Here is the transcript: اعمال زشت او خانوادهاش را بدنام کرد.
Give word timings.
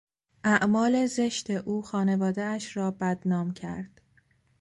اعمال 0.43 1.05
زشت 1.07 1.49
او 1.49 1.81
خانوادهاش 1.81 2.77
را 2.77 2.91
بدنام 2.91 3.51
کرد. 3.51 4.01